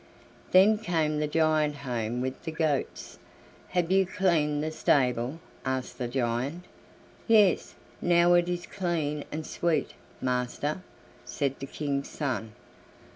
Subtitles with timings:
[0.49, 3.19] Then came the giant home with the goats.
[3.67, 6.65] "Have you cleaned the stable?" asked the giant.
[7.27, 10.81] "Yes, now it is clean and sweet, master,"
[11.23, 12.53] said the King's son.